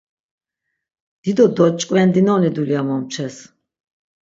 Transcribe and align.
Dido 1.21 1.45
doç̌ǩvendinoni 1.55 2.49
dulya 2.55 2.81
momçes. 2.87 3.35